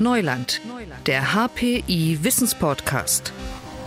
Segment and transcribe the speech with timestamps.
[0.00, 0.60] Neuland,
[1.06, 3.32] der HPI Wissenspodcast.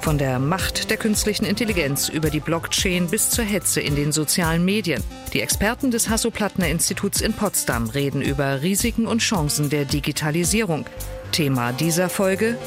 [0.01, 4.65] Von der Macht der künstlichen Intelligenz über die Blockchain bis zur Hetze in den sozialen
[4.65, 5.01] Medien.
[5.31, 10.85] Die Experten des Hasso-Plattner-Instituts in Potsdam reden über Risiken und Chancen der Digitalisierung.
[11.31, 12.57] Thema dieser Folge: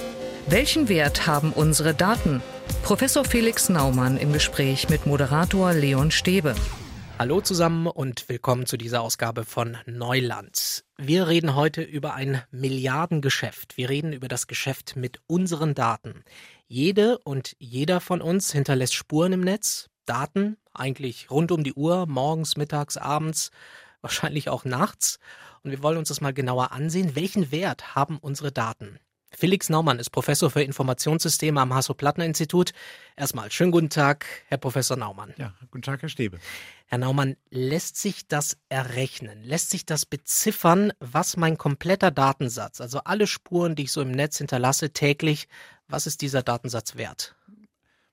[0.46, 2.42] Welchen Wert haben unsere Daten?
[2.82, 6.54] Professor Felix Naumann im Gespräch mit Moderator Leon Stäbe.
[7.16, 10.84] Hallo zusammen und willkommen zu dieser Ausgabe von Neuland.
[10.96, 13.76] Wir reden heute über ein Milliardengeschäft.
[13.76, 16.24] Wir reden über das Geschäft mit unseren Daten.
[16.66, 22.06] Jede und jeder von uns hinterlässt Spuren im Netz, Daten, eigentlich rund um die Uhr,
[22.06, 23.52] morgens, mittags, abends,
[24.00, 25.20] wahrscheinlich auch nachts.
[25.62, 27.14] Und wir wollen uns das mal genauer ansehen.
[27.14, 28.98] Welchen Wert haben unsere Daten?
[29.36, 32.72] Felix Naumann ist Professor für Informationssysteme am Hasso-Plattner-Institut.
[33.16, 35.34] Erstmal schönen guten Tag, Herr Professor Naumann.
[35.36, 36.38] Ja, guten Tag, Herr Stäbe.
[36.86, 39.42] Herr Naumann, lässt sich das errechnen?
[39.42, 44.12] Lässt sich das beziffern, was mein kompletter Datensatz, also alle Spuren, die ich so im
[44.12, 45.48] Netz hinterlasse täglich,
[45.88, 47.36] was ist dieser Datensatz wert?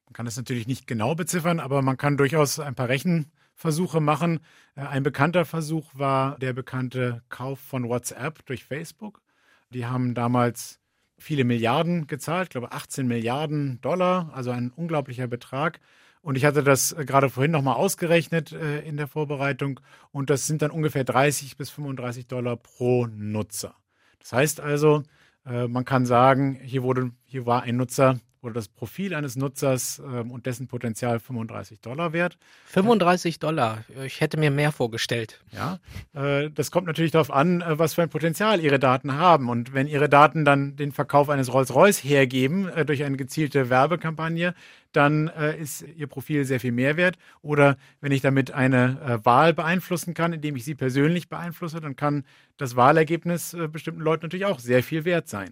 [0.06, 4.42] Man kann es natürlich nicht genau beziffern, aber man kann durchaus ein paar Rechenversuche machen.
[4.76, 9.22] Äh, ein bekannter Versuch war der bekannte Kauf von WhatsApp durch Facebook.
[9.70, 10.81] Die haben damals
[11.22, 15.80] viele Milliarden gezahlt, ich glaube 18 Milliarden Dollar, also ein unglaublicher Betrag.
[16.22, 19.80] Und ich hatte das äh, gerade vorhin nochmal ausgerechnet äh, in der Vorbereitung
[20.12, 23.76] und das sind dann ungefähr 30 bis 35 Dollar pro Nutzer.
[24.20, 25.04] Das heißt also,
[25.46, 30.02] äh, man kann sagen, hier, wurde, hier war ein Nutzer oder das Profil eines Nutzers
[30.06, 32.38] ähm, und dessen Potenzial 35 Dollar wert.
[32.66, 33.84] 35 Dollar.
[34.06, 35.44] Ich hätte mir mehr vorgestellt.
[35.52, 35.80] Ja,
[36.14, 39.50] äh, das kommt natürlich darauf an, äh, was für ein Potenzial Ihre Daten haben.
[39.50, 44.56] Und wenn Ihre Daten dann den Verkauf eines Rolls-Royce hergeben äh, durch eine gezielte Werbekampagne,
[44.92, 47.18] dann äh, ist Ihr Profil sehr viel mehr wert.
[47.42, 51.96] Oder wenn ich damit eine äh, Wahl beeinflussen kann, indem ich Sie persönlich beeinflusse, dann
[51.96, 52.26] kann
[52.58, 55.52] das Wahlergebnis äh, bestimmten Leuten natürlich auch sehr viel wert sein.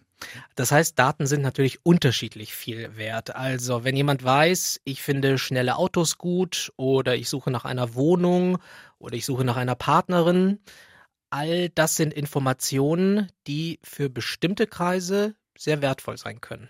[0.55, 3.35] Das heißt, Daten sind natürlich unterschiedlich viel wert.
[3.35, 8.57] Also, wenn jemand weiß, ich finde schnelle Autos gut oder ich suche nach einer Wohnung
[8.97, 10.59] oder ich suche nach einer Partnerin,
[11.29, 16.69] all das sind Informationen, die für bestimmte Kreise sehr wertvoll sein können.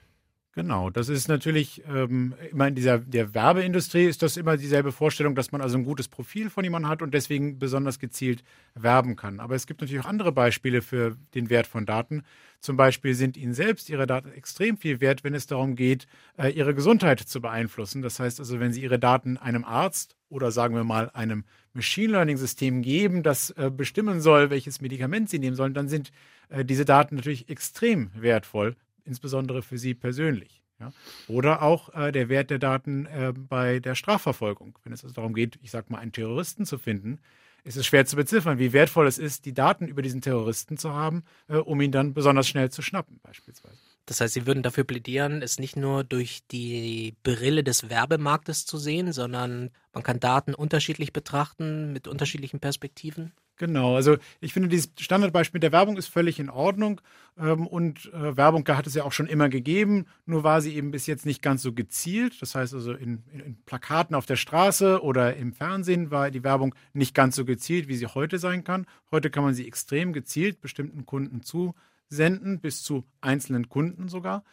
[0.60, 5.34] Genau, das ist natürlich ähm, immer in dieser der Werbeindustrie ist das immer dieselbe Vorstellung,
[5.34, 8.44] dass man also ein gutes Profil von jemandem hat und deswegen besonders gezielt
[8.76, 9.40] werben kann.
[9.40, 12.24] Aber es gibt natürlich auch andere Beispiele für den Wert von Daten.
[12.60, 16.50] Zum Beispiel sind Ihnen selbst Ihre Daten extrem viel wert, wenn es darum geht, äh,
[16.50, 18.02] Ihre Gesundheit zu beeinflussen.
[18.02, 22.12] Das heißt also, wenn Sie Ihre Daten einem Arzt oder sagen wir mal einem Machine
[22.12, 26.12] Learning System geben, das äh, bestimmen soll, welches Medikament Sie nehmen sollen, dann sind
[26.50, 28.76] äh, diese Daten natürlich extrem wertvoll
[29.10, 30.62] insbesondere für Sie persönlich.
[30.80, 30.94] Ja?
[31.28, 34.80] Oder auch äh, der Wert der Daten äh, bei der Strafverfolgung.
[34.84, 37.20] Wenn es also darum geht, ich sage mal, einen Terroristen zu finden,
[37.66, 40.94] ist es schwer zu beziffern, wie wertvoll es ist, die Daten über diesen Terroristen zu
[40.94, 43.78] haben, äh, um ihn dann besonders schnell zu schnappen, beispielsweise.
[44.06, 48.78] Das heißt, Sie würden dafür plädieren, es nicht nur durch die Brille des Werbemarktes zu
[48.78, 53.34] sehen, sondern man kann Daten unterschiedlich betrachten mit unterschiedlichen Perspektiven?
[53.60, 57.02] Genau, also ich finde, dieses Standardbeispiel mit der Werbung ist völlig in Ordnung.
[57.38, 60.92] Ähm, und äh, Werbung hat es ja auch schon immer gegeben, nur war sie eben
[60.92, 62.42] bis jetzt nicht ganz so gezielt.
[62.42, 66.74] Das heißt also, in, in Plakaten auf der Straße oder im Fernsehen war die Werbung
[66.94, 68.86] nicht ganz so gezielt, wie sie heute sein kann.
[69.12, 74.46] Heute kann man sie extrem gezielt bestimmten Kunden zusenden, bis zu einzelnen Kunden sogar.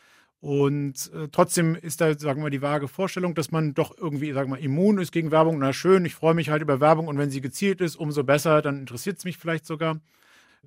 [0.47, 4.53] Und äh, trotzdem ist da, sagen wir, die vage Vorstellung, dass man doch irgendwie, sagen
[4.53, 5.59] wir, immun ist gegen Werbung.
[5.59, 8.62] Na schön, ich freue mich halt über Werbung und wenn sie gezielt ist, umso besser,
[8.62, 9.99] dann interessiert es mich vielleicht sogar.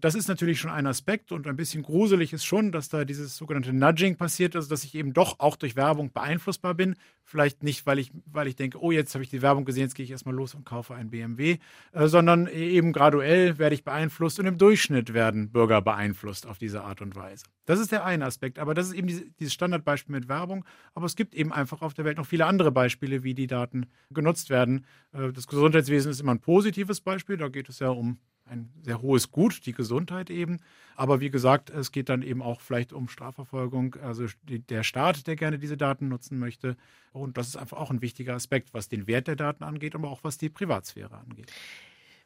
[0.01, 3.35] Das ist natürlich schon ein Aspekt und ein bisschen gruselig ist schon, dass da dieses
[3.35, 6.95] sogenannte Nudging passiert, also dass ich eben doch auch durch Werbung beeinflussbar bin.
[7.23, 9.95] Vielleicht nicht, weil ich, weil ich denke, oh, jetzt habe ich die Werbung gesehen, jetzt
[9.95, 11.57] gehe ich erstmal los und kaufe einen BMW,
[11.91, 16.83] äh, sondern eben graduell werde ich beeinflusst und im Durchschnitt werden Bürger beeinflusst auf diese
[16.83, 17.45] Art und Weise.
[17.65, 20.65] Das ist der eine Aspekt, aber das ist eben diese, dieses Standardbeispiel mit Werbung.
[20.95, 23.85] Aber es gibt eben einfach auf der Welt noch viele andere Beispiele, wie die Daten
[24.09, 24.85] genutzt werden.
[25.11, 28.17] Äh, das Gesundheitswesen ist immer ein positives Beispiel, da geht es ja um
[28.49, 30.59] ein sehr hohes Gut, die Gesundheit eben.
[30.95, 35.35] Aber wie gesagt, es geht dann eben auch vielleicht um Strafverfolgung, also der Staat, der
[35.35, 36.75] gerne diese Daten nutzen möchte.
[37.13, 40.09] Und das ist einfach auch ein wichtiger Aspekt, was den Wert der Daten angeht, aber
[40.09, 41.51] auch was die Privatsphäre angeht.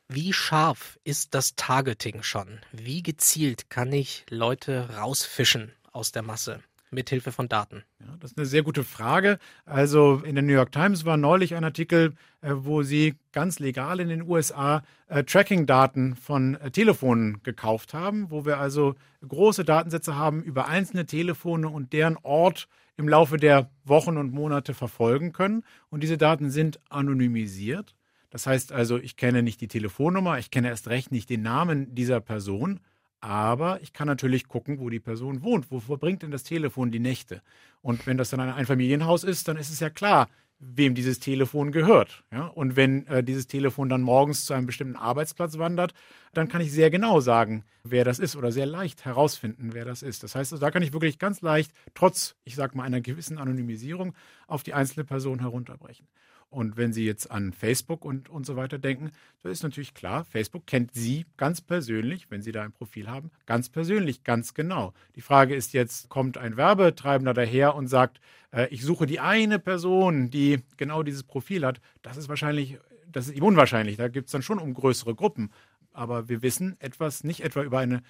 [0.09, 2.59] Wie scharf ist das Targeting schon?
[2.71, 6.61] Wie gezielt kann ich Leute rausfischen aus der Masse?
[6.93, 7.83] Mithilfe von Daten?
[7.99, 9.39] Ja, das ist eine sehr gute Frage.
[9.65, 13.99] Also in der New York Times war neulich ein Artikel, äh, wo sie ganz legal
[13.99, 18.95] in den USA äh, Tracking-Daten von äh, Telefonen gekauft haben, wo wir also
[19.27, 24.73] große Datensätze haben über einzelne Telefone und deren Ort im Laufe der Wochen und Monate
[24.73, 25.63] verfolgen können.
[25.89, 27.95] Und diese Daten sind anonymisiert.
[28.29, 31.93] Das heißt also, ich kenne nicht die Telefonnummer, ich kenne erst recht nicht den Namen
[31.93, 32.79] dieser Person,
[33.23, 35.71] Aber ich kann natürlich gucken, wo die Person wohnt.
[35.71, 37.41] Wo verbringt denn das Telefon die Nächte?
[37.81, 40.27] Und wenn das dann ein Einfamilienhaus ist, dann ist es ja klar,
[40.59, 42.25] wem dieses Telefon gehört.
[42.33, 42.47] Ja?
[42.47, 45.93] Und wenn äh, dieses Telefon dann morgens zu einem bestimmten Arbeitsplatz wandert,
[46.33, 50.03] dann kann ich sehr genau sagen, wer das ist oder sehr leicht herausfinden, wer das
[50.03, 50.23] ist.
[50.23, 53.37] Das heißt, also, da kann ich wirklich ganz leicht, trotz, ich sage mal, einer gewissen
[53.37, 54.15] Anonymisierung,
[54.47, 56.09] auf die einzelne Person herunterbrechen.
[56.53, 59.11] Und wenn Sie jetzt an Facebook und, und so weiter denken,
[59.41, 63.31] so ist natürlich klar, Facebook kennt Sie ganz persönlich, wenn Sie da ein Profil haben,
[63.45, 64.93] ganz persönlich, ganz genau.
[65.15, 68.21] Die Frage ist jetzt, kommt ein Werbetreibender daher und sagt,
[68.51, 71.81] äh, ich suche die eine Person, die genau dieses Profil hat.
[72.03, 72.77] Das ist wahrscheinlich,
[73.11, 73.97] das ist unwahrscheinlich.
[73.97, 75.51] Da gibt es dann schon um größere Gruppen.
[75.91, 78.03] Aber wir wissen etwas, nicht etwa über eine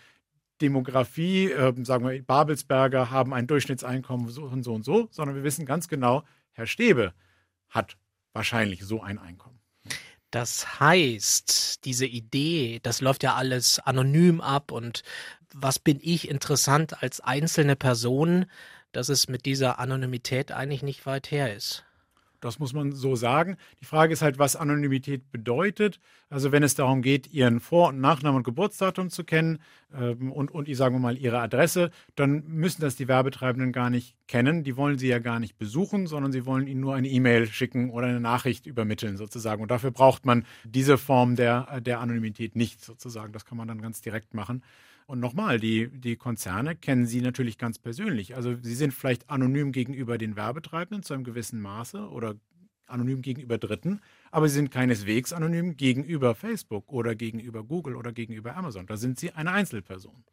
[0.61, 5.43] Demografie, äh, sagen wir, Babelsberger haben ein Durchschnittseinkommen so und so und so, sondern wir
[5.43, 7.13] wissen ganz genau, Herr Stäbe
[7.69, 7.97] hat
[8.33, 9.59] wahrscheinlich so ein Einkommen.
[10.31, 15.03] Das heißt, diese Idee, das läuft ja alles anonym ab und
[15.53, 18.47] was bin ich interessant als einzelne Person,
[18.91, 21.85] dass es mit dieser Anonymität eigentlich nicht weit her ist.
[22.43, 23.57] Das muss man so sagen.
[23.79, 25.99] Die Frage ist halt, was Anonymität bedeutet.
[26.29, 29.59] Also wenn es darum geht, Ihren Vor- und Nachnamen und Geburtsdatum zu kennen
[29.93, 33.89] ähm, und, und, ich sagen wir mal, Ihre Adresse, dann müssen das die Werbetreibenden gar
[33.89, 34.63] nicht kennen.
[34.63, 37.91] Die wollen Sie ja gar nicht besuchen, sondern sie wollen Ihnen nur eine E-Mail schicken
[37.91, 39.61] oder eine Nachricht übermitteln sozusagen.
[39.61, 43.31] Und dafür braucht man diese Form der, der Anonymität nicht sozusagen.
[43.31, 44.63] Das kann man dann ganz direkt machen.
[45.07, 48.35] Und nochmal, die, die Konzerne kennen Sie natürlich ganz persönlich.
[48.35, 52.35] Also Sie sind vielleicht anonym gegenüber den Werbetreibenden zu einem gewissen Maße oder
[52.87, 54.01] anonym gegenüber Dritten,
[54.31, 58.85] aber Sie sind keineswegs anonym gegenüber Facebook oder gegenüber Google oder gegenüber Amazon.
[58.85, 60.23] Da sind Sie eine Einzelperson.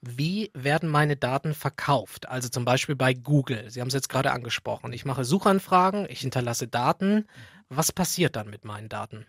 [0.00, 2.28] Wie werden meine Daten verkauft?
[2.28, 3.70] Also zum Beispiel bei Google.
[3.70, 4.92] Sie haben es jetzt gerade angesprochen.
[4.92, 7.26] Ich mache Suchanfragen, ich hinterlasse Daten.
[7.68, 9.26] Was passiert dann mit meinen Daten?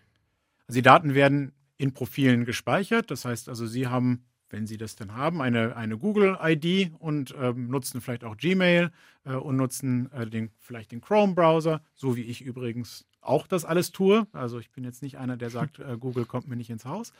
[0.66, 3.10] Also die Daten werden in Profilen gespeichert.
[3.10, 4.24] Das heißt also, Sie haben
[4.54, 8.92] wenn Sie das denn haben, eine, eine Google-ID und ähm, nutzen vielleicht auch Gmail
[9.24, 13.90] äh, und nutzen äh, den, vielleicht den Chrome-Browser, so wie ich übrigens auch das alles
[13.90, 14.28] tue.
[14.32, 17.12] Also ich bin jetzt nicht einer, der sagt, äh, Google kommt mir nicht ins Haus.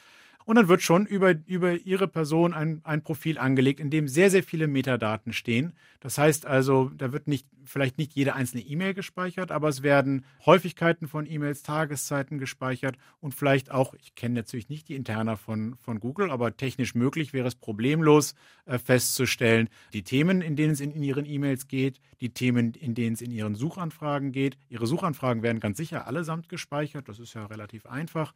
[0.45, 4.31] Und dann wird schon über, über Ihre Person ein, ein Profil angelegt, in dem sehr,
[4.31, 5.73] sehr viele Metadaten stehen.
[6.01, 10.27] Das heißt also, da wird nicht, vielleicht nicht jede einzelne E-Mail gespeichert, aber es werden
[10.45, 15.77] Häufigkeiten von E-Mails, Tageszeiten gespeichert und vielleicht auch, ich kenne natürlich nicht die Interna von,
[15.79, 18.35] von Google, aber technisch möglich wäre es problemlos
[18.67, 22.95] äh, festzustellen, die Themen, in denen es in, in Ihren E-Mails geht, die Themen, in
[22.95, 24.59] denen es in Ihren Suchanfragen geht.
[24.69, 28.35] Ihre Suchanfragen werden ganz sicher allesamt gespeichert, das ist ja relativ einfach.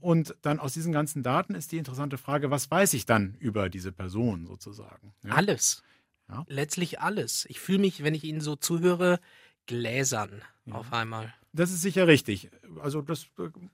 [0.00, 3.68] Und dann aus diesen ganzen Daten ist die interessante Frage, was weiß ich dann über
[3.68, 5.14] diese Person sozusagen?
[5.24, 5.32] Ja?
[5.32, 5.82] Alles.
[6.28, 6.44] Ja?
[6.48, 7.46] Letztlich alles.
[7.48, 9.20] Ich fühle mich, wenn ich Ihnen so zuhöre,
[9.66, 10.74] gläsern ja.
[10.74, 11.32] auf einmal.
[11.52, 12.50] Das ist sicher richtig.
[12.82, 13.26] Also das,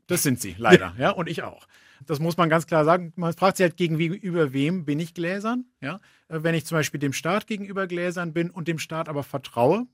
[0.06, 0.94] das sind sie, leider.
[0.98, 1.66] ja, und ich auch.
[2.06, 3.12] Das muss man ganz klar sagen.
[3.16, 5.64] Man fragt sich halt gegenüber wem bin ich gläsern?
[5.80, 5.98] Ja,
[6.28, 9.86] wenn ich zum Beispiel dem Staat gegenüber gläsern bin und dem Staat aber vertraue,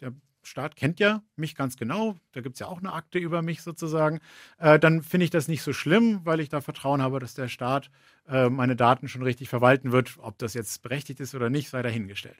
[0.00, 0.12] der
[0.42, 3.62] Staat kennt ja mich ganz genau, da gibt es ja auch eine Akte über mich
[3.62, 4.20] sozusagen,
[4.58, 7.48] äh, dann finde ich das nicht so schlimm, weil ich da Vertrauen habe, dass der
[7.48, 7.90] Staat
[8.28, 10.14] äh, meine Daten schon richtig verwalten wird.
[10.18, 12.36] Ob das jetzt berechtigt ist oder nicht, sei dahingestellt.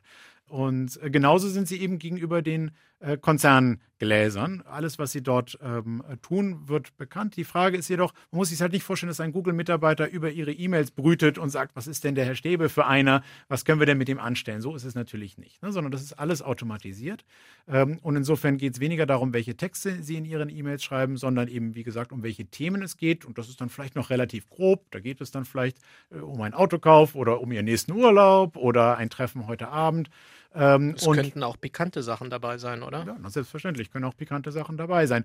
[0.49, 4.63] Und äh, genauso sind sie eben gegenüber den äh, Konzerngläsern.
[4.67, 7.37] Alles, was sie dort ähm, tun, wird bekannt.
[7.37, 10.53] Die Frage ist jedoch, man muss sich halt nicht vorstellen, dass ein Google-Mitarbeiter über ihre
[10.53, 13.23] E-Mails brütet und sagt, was ist denn der Herr Stäbe für einer?
[13.49, 14.61] Was können wir denn mit dem anstellen?
[14.61, 15.71] So ist es natürlich nicht, ne?
[15.71, 17.25] sondern das ist alles automatisiert.
[17.69, 21.49] Ähm, und insofern geht es weniger darum, welche Texte sie in ihren E-Mails schreiben, sondern
[21.49, 23.25] eben, wie gesagt, um welche Themen es geht.
[23.25, 24.85] Und das ist dann vielleicht noch relativ grob.
[24.91, 25.79] Da geht es dann vielleicht
[26.11, 30.11] äh, um einen Autokauf oder um ihren nächsten Urlaub oder ein Treffen heute Abend.
[30.55, 33.05] Ähm, es könnten auch pikante Sachen dabei sein, oder?
[33.05, 35.25] Ja, selbstverständlich können auch pikante Sachen dabei sein.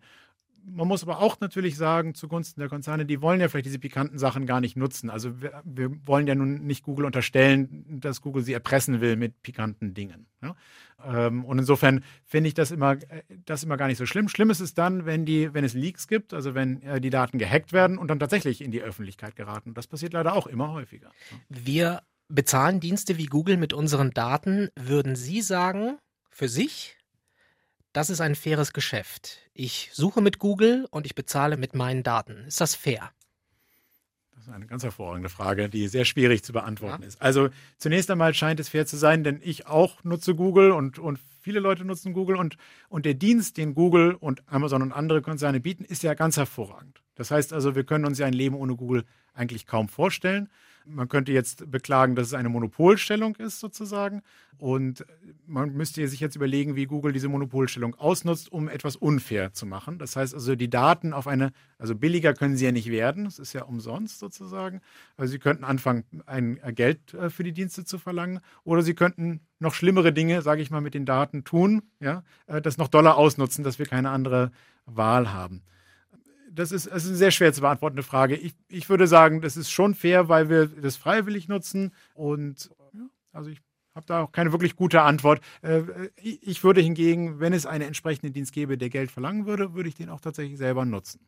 [0.66, 4.18] Man muss aber auch natürlich sagen, zugunsten der Konzerne, die wollen ja vielleicht diese pikanten
[4.18, 5.10] Sachen gar nicht nutzen.
[5.10, 9.42] Also wir, wir wollen ja nun nicht Google unterstellen, dass Google sie erpressen will mit
[9.42, 10.28] pikanten Dingen.
[10.42, 10.56] Ja?
[11.06, 14.30] Ähm, und insofern finde ich das immer, äh, das immer gar nicht so schlimm.
[14.30, 17.38] Schlimm ist es dann, wenn, die, wenn es Leaks gibt, also wenn äh, die Daten
[17.38, 19.74] gehackt werden und dann tatsächlich in die Öffentlichkeit geraten.
[19.74, 21.12] Das passiert leider auch immer häufiger.
[21.50, 24.70] Wir bezahlen Dienste wie Google mit unseren Daten.
[24.76, 25.98] Würden Sie sagen,
[26.30, 26.98] für sich,
[27.94, 29.40] das ist ein faires Geschäft.
[29.54, 32.44] Ich suche mit Google und ich bezahle mit meinen Daten.
[32.48, 33.12] Ist das fair?
[34.36, 37.08] Das ist eine ganz hervorragende Frage, die sehr schwierig zu beantworten ja.
[37.08, 37.22] ist.
[37.22, 41.20] Also zunächst einmal scheint es fair zu sein, denn ich auch nutze Google und, und
[41.40, 42.58] viele Leute nutzen Google und,
[42.90, 47.02] und der Dienst, den Google und Amazon und andere Konzerne bieten, ist ja ganz hervorragend.
[47.16, 50.50] Das heißt also, wir können uns ja ein Leben ohne Google eigentlich kaum vorstellen.
[50.86, 54.22] Man könnte jetzt beklagen, dass es eine Monopolstellung ist sozusagen.
[54.58, 55.06] Und
[55.46, 59.98] man müsste sich jetzt überlegen, wie Google diese Monopolstellung ausnutzt, um etwas unfair zu machen.
[59.98, 63.40] Das heißt also, die Daten auf eine, also billiger können sie ja nicht werden, das
[63.40, 64.82] ist ja umsonst sozusagen.
[65.18, 69.42] Also sie könnten anfangen, ein Geld äh, für die Dienste zu verlangen, oder sie könnten
[69.60, 73.18] noch schlimmere Dinge, sage ich mal, mit den Daten tun, ja, äh, das noch doller
[73.18, 74.52] ausnutzen, dass wir keine andere
[74.86, 75.64] Wahl haben
[76.54, 78.36] das ist, das ist eine sehr schwer zu beantwortende Frage.
[78.36, 81.94] Ich, ich würde sagen, das ist schon fair, weil wir das freiwillig nutzen.
[82.14, 82.70] Und
[83.32, 83.60] also ich
[83.96, 85.42] habe da auch keine wirklich gute Antwort.
[85.62, 85.84] Äh,
[86.22, 89.96] ich würde hingegen, wenn es einen entsprechenden Dienst gäbe, der Geld verlangen würde, würde ich
[89.96, 91.20] den auch tatsächlich selber nutzen.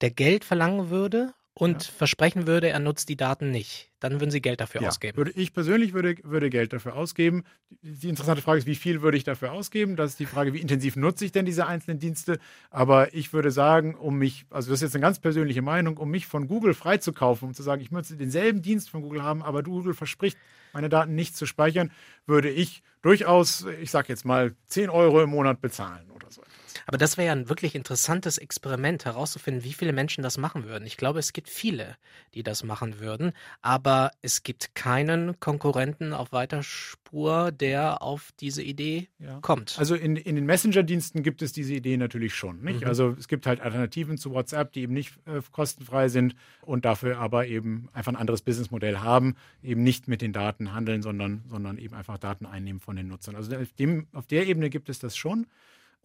[0.00, 1.92] Der Geld verlangen würde und ja.
[1.92, 5.18] versprechen würde, er nutzt die Daten nicht, dann würden Sie Geld dafür ja, ausgeben.
[5.18, 7.44] Würde, ich persönlich würde, würde Geld dafür ausgeben.
[7.82, 9.94] Die interessante Frage ist, wie viel würde ich dafür ausgeben?
[9.94, 12.38] Das ist die Frage, wie intensiv nutze ich denn diese einzelnen Dienste?
[12.70, 16.10] Aber ich würde sagen, um mich, also das ist jetzt eine ganz persönliche Meinung, um
[16.10, 19.62] mich von Google freizukaufen, um zu sagen, ich möchte denselben Dienst von Google haben, aber
[19.62, 20.38] Google verspricht,
[20.72, 21.92] meine Daten nicht zu speichern,
[22.24, 26.42] würde ich durchaus, ich sage jetzt mal, 10 Euro im Monat bezahlen oder so.
[26.86, 30.86] Aber das wäre ja ein wirklich interessantes Experiment, herauszufinden, wie viele Menschen das machen würden.
[30.86, 31.96] Ich glaube, es gibt viele,
[32.34, 33.32] die das machen würden,
[33.62, 39.38] aber es gibt keinen Konkurrenten auf weiter Spur, der auf diese Idee ja.
[39.40, 39.78] kommt.
[39.78, 42.60] Also in, in den Messenger-Diensten gibt es diese Idee natürlich schon.
[42.60, 42.84] Mhm.
[42.84, 47.18] Also es gibt halt Alternativen zu WhatsApp, die eben nicht äh, kostenfrei sind und dafür
[47.18, 51.78] aber eben einfach ein anderes Businessmodell haben, eben nicht mit den Daten handeln, sondern, sondern
[51.78, 53.36] eben einfach Daten einnehmen von den Nutzern.
[53.36, 55.46] Also auf, dem, auf der Ebene gibt es das schon.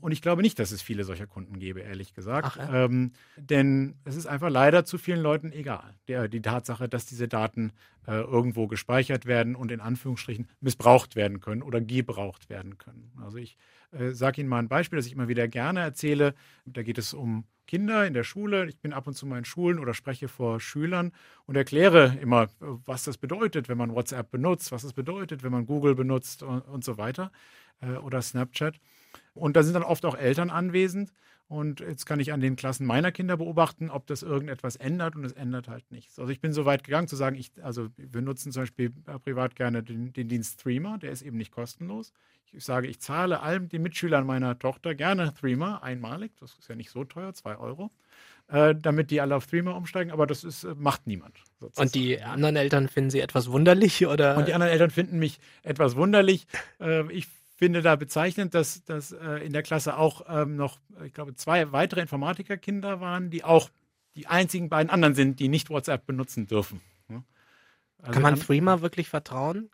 [0.02, 2.48] Und ich glaube nicht, dass es viele solcher Kunden gäbe, ehrlich gesagt.
[2.52, 2.86] Ach, ja.
[2.86, 5.96] ähm, denn es ist einfach leider zu vielen Leuten egal.
[6.08, 7.72] Der, die Tatsache, dass diese Daten
[8.06, 13.14] äh, irgendwo gespeichert werden und in Anführungsstrichen missbraucht werden können oder gebraucht werden können.
[13.24, 13.58] Also ich
[13.92, 16.36] äh, sage Ihnen mal ein Beispiel, das ich immer wieder gerne erzähle.
[16.66, 18.68] Da geht es um Kinder in der Schule.
[18.68, 21.14] Ich bin ab und zu mal in Schulen oder spreche vor Schülern
[21.46, 25.66] und erkläre immer, was das bedeutet, wenn man WhatsApp benutzt, was das bedeutet, wenn man
[25.66, 27.32] Google benutzt und, und so weiter
[27.82, 28.80] äh, oder Snapchat.
[29.36, 31.12] Und da sind dann oft auch Eltern anwesend.
[31.48, 35.24] Und jetzt kann ich an den Klassen meiner Kinder beobachten, ob das irgendetwas ändert und
[35.26, 36.18] es ändert halt nichts.
[36.18, 38.92] Also ich bin so weit gegangen zu sagen, ich, also wir nutzen zum Beispiel
[39.24, 42.14] privat gerne den, den Dienst Threema, der ist eben nicht kostenlos.
[42.52, 46.76] Ich sage, ich zahle allen den Mitschülern meiner Tochter gerne Threema einmalig, das ist ja
[46.76, 47.92] nicht so teuer, zwei Euro,
[48.48, 51.38] äh, damit die alle auf Threema umsteigen, aber das ist, äh, macht niemand.
[51.60, 51.88] Sozusagen.
[51.88, 54.38] Und die anderen Eltern finden sie etwas wunderlich oder?
[54.38, 56.48] Und die anderen Eltern finden mich etwas wunderlich.
[56.80, 61.14] Äh, ich finde da bezeichnend, dass, dass äh, in der Klasse auch ähm, noch, ich
[61.14, 63.70] glaube, zwei weitere Informatikerkinder waren, die auch
[64.16, 66.82] die einzigen beiden anderen sind, die nicht WhatsApp benutzen dürfen.
[68.06, 69.70] Also Kann man Threema wirklich vertrauen?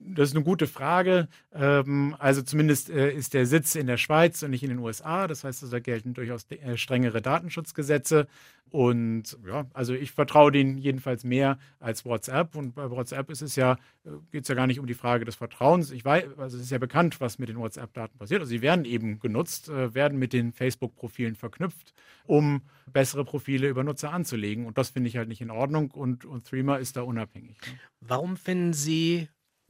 [0.00, 1.28] Das ist eine gute Frage.
[1.52, 5.26] Ähm, also zumindest äh, ist der Sitz in der Schweiz und nicht in den USA.
[5.26, 8.28] Das heißt, da gelten durchaus äh, strengere Datenschutzgesetze.
[8.70, 12.54] Und ja, also ich vertraue denen jedenfalls mehr als WhatsApp.
[12.54, 13.72] Und bei WhatsApp ist es ja,
[14.04, 15.90] äh, geht es ja gar nicht um die Frage des Vertrauens.
[15.90, 18.40] Ich weiß, also es ist ja bekannt, was mit den WhatsApp-Daten passiert.
[18.40, 21.92] Also sie werden eben genutzt, werden mit den Facebook-Profilen verknüpft,
[22.24, 22.62] um
[22.92, 24.66] bessere Profile über Nutzer anzulegen.
[24.66, 25.90] Und das finde ich halt nicht in Ordnung.
[25.90, 27.56] Und, und Threema ist da unabhängig.
[27.66, 27.78] Ne?
[28.00, 29.28] Warum finden Sie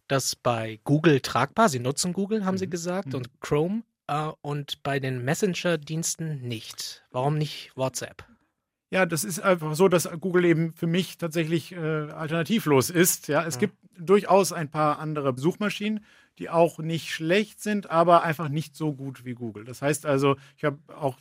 [0.09, 1.69] das bei Google tragbar.
[1.69, 2.59] Sie nutzen Google, haben mhm.
[2.59, 3.15] Sie gesagt, mhm.
[3.15, 7.05] und Chrome äh, und bei den Messenger-Diensten nicht.
[7.11, 8.25] Warum nicht WhatsApp?
[8.91, 13.29] Ja, das ist einfach so, dass Google eben für mich tatsächlich äh, alternativlos ist.
[13.29, 13.61] Ja, es ja.
[13.61, 16.05] gibt durchaus ein paar andere Suchmaschinen,
[16.39, 19.65] die auch nicht schlecht sind, aber einfach nicht so gut wie Google.
[19.65, 21.19] Das heißt also, ich habe auch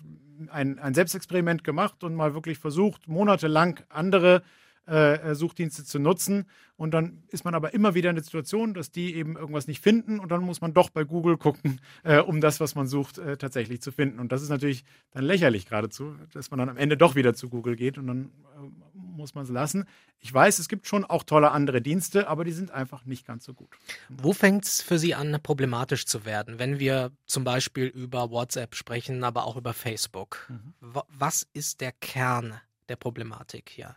[0.50, 4.41] ein, ein Selbstexperiment gemacht und mal wirklich versucht, monatelang andere äh,
[4.88, 6.46] Suchdienste zu nutzen.
[6.77, 9.82] Und dann ist man aber immer wieder in der Situation, dass die eben irgendwas nicht
[9.82, 13.17] finden und dann muss man doch bei Google gucken, äh, um das, was man sucht,
[13.17, 14.20] äh, tatsächlich zu finden.
[14.20, 17.50] Und das ist natürlich dann lächerlich geradezu, dass man dann am Ende doch wieder zu
[17.50, 18.60] Google geht und dann äh,
[18.94, 19.86] muss man es lassen.
[20.20, 23.44] Ich weiß, es gibt schon auch tolle andere Dienste, aber die sind einfach nicht ganz
[23.46, 23.70] so gut.
[24.10, 28.75] Wo fängt es für Sie an, problematisch zu werden, wenn wir zum Beispiel über WhatsApp
[28.75, 30.46] sprechen, aber auch über Facebook?
[30.50, 30.74] Mhm.
[31.08, 33.96] Was ist der Kern der Problematik hier?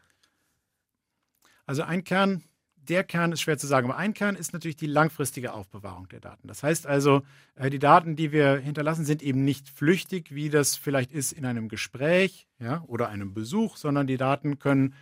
[1.70, 2.42] Also ein Kern,
[2.74, 6.18] der Kern ist schwer zu sagen, aber ein Kern ist natürlich die langfristige Aufbewahrung der
[6.18, 6.48] Daten.
[6.48, 7.22] Das heißt also,
[7.54, 11.46] äh, die Daten, die wir hinterlassen, sind eben nicht flüchtig, wie das vielleicht ist in
[11.46, 14.94] einem Gespräch ja, oder einem Besuch, sondern die Daten können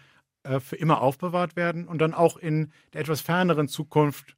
[0.43, 4.37] äh, für immer aufbewahrt werden und dann auch in der etwas ferneren Zukunft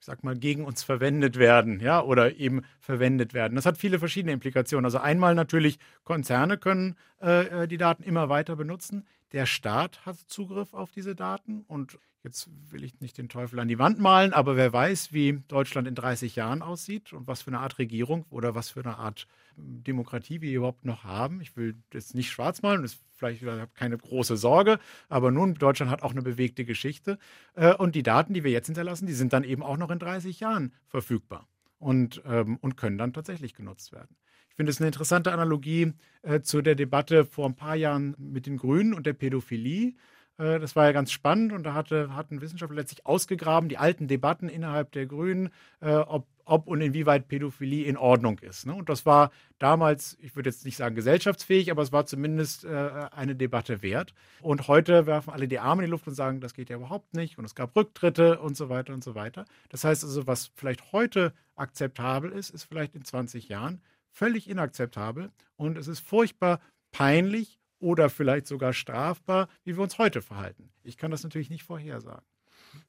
[0.00, 3.56] ich sag mal, gegen uns verwendet werden, ja, oder eben verwendet werden.
[3.56, 4.84] Das hat viele verschiedene Implikationen.
[4.84, 9.06] Also einmal natürlich, Konzerne können äh, äh die Daten immer weiter benutzen.
[9.32, 13.68] der Staat hat Zugriff auf diese Daten und jetzt will ich nicht den Teufel an
[13.68, 17.48] die Wand malen, aber wer weiß, wie Deutschland in 30 Jahren aussieht und was für
[17.48, 21.40] eine Art Regierung oder was für eine Art hm, Demokratie wir überhaupt noch haben.
[21.40, 25.90] Ich will jetzt nicht schwarz malen, das vielleicht habe keine große Sorge, aber nun, Deutschland
[25.90, 27.18] hat auch eine bewegte Geschichte
[27.54, 29.98] äh, und die Daten, die wir jetzt hinterlassen, die sind dann eben auch noch in
[29.98, 31.48] 30 Jahren verfügbar
[31.78, 34.16] und, ähm, und können dann tatsächlich genutzt werden
[34.58, 38.56] finde es eine interessante Analogie äh, zu der Debatte vor ein paar Jahren mit den
[38.56, 39.94] Grünen und der Pädophilie.
[40.36, 44.08] Äh, das war ja ganz spannend und da hatte, hatten Wissenschaftler letztlich ausgegraben, die alten
[44.08, 45.50] Debatten innerhalb der Grünen,
[45.80, 48.66] ob, ob und inwieweit Pädophilie in Ordnung ist.
[48.66, 48.74] Ne?
[48.74, 52.68] Und das war damals, ich würde jetzt nicht sagen gesellschaftsfähig, aber es war zumindest äh,
[53.10, 54.14] eine Debatte wert.
[54.40, 57.14] Und heute werfen alle die Arme in die Luft und sagen, das geht ja überhaupt
[57.14, 59.44] nicht und es gab Rücktritte und so weiter und so weiter.
[59.68, 65.30] Das heißt also, was vielleicht heute akzeptabel ist, ist vielleicht in 20 Jahren völlig inakzeptabel
[65.56, 70.70] und es ist furchtbar peinlich oder vielleicht sogar strafbar, wie wir uns heute verhalten.
[70.82, 72.24] Ich kann das natürlich nicht vorhersagen.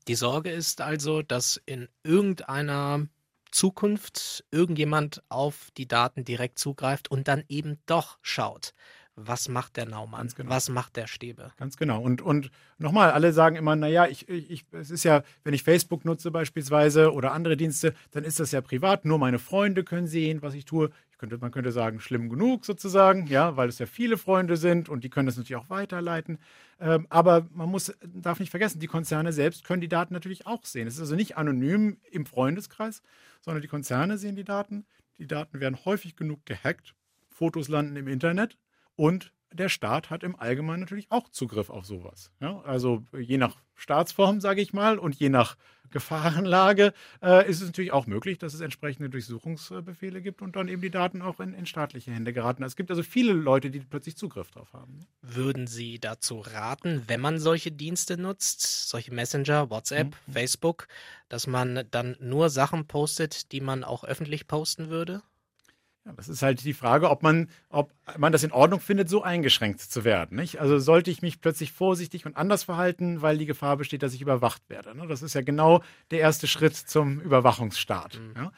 [0.07, 3.07] Die Sorge ist also, dass in irgendeiner
[3.51, 8.73] Zukunft irgendjemand auf die Daten direkt zugreift und dann eben doch schaut,
[9.15, 10.29] was macht der Naumann?
[10.35, 10.49] Genau.
[10.49, 11.51] Was macht der Stäbe?
[11.57, 12.01] Ganz genau.
[12.01, 16.05] Und, und nochmal, alle sagen immer, naja, ich, ich, es ist ja, wenn ich Facebook
[16.05, 19.05] nutze beispielsweise oder andere Dienste, dann ist das ja privat.
[19.05, 20.89] Nur meine Freunde können sehen, was ich tue.
[21.19, 25.03] Könnte, man könnte sagen, schlimm genug sozusagen, ja, weil es ja viele Freunde sind und
[25.03, 26.39] die können das natürlich auch weiterleiten.
[26.79, 30.65] Ähm, aber man muss, darf nicht vergessen, die Konzerne selbst können die Daten natürlich auch
[30.65, 30.87] sehen.
[30.87, 33.03] Es ist also nicht anonym im Freundeskreis,
[33.41, 34.85] sondern die Konzerne sehen die Daten.
[35.17, 36.95] Die Daten werden häufig genug gehackt.
[37.27, 38.57] Fotos landen im Internet
[38.95, 42.31] und der Staat hat im Allgemeinen natürlich auch Zugriff auf sowas.
[42.39, 45.55] Ja, also je nach Staatsform, sage ich mal, und je nach
[45.91, 50.81] Gefahrenlage äh, ist es natürlich auch möglich, dass es entsprechende Durchsuchungsbefehle gibt und dann eben
[50.81, 52.63] die Daten auch in, in, staatliche Hände geraten.
[52.63, 54.99] Es gibt also viele Leute, die plötzlich Zugriff darauf haben.
[55.21, 60.31] Würden Sie dazu raten, wenn man solche Dienste nutzt, solche Messenger, WhatsApp, mhm.
[60.31, 60.87] Facebook,
[61.27, 65.21] dass man dann nur Sachen postet, die man auch öffentlich posten würde?
[66.09, 69.21] Ja, das ist halt die Frage, ob man, ob man das in Ordnung findet, so
[69.21, 70.37] eingeschränkt zu werden.
[70.37, 70.59] Nicht?
[70.59, 74.21] Also sollte ich mich plötzlich vorsichtig und anders verhalten, weil die Gefahr besteht, dass ich
[74.21, 74.97] überwacht werde.
[74.97, 75.05] Ne?
[75.07, 78.19] Das ist ja genau der erste Schritt zum Überwachungsstaat.
[78.19, 78.33] Mhm.
[78.35, 78.51] Ja?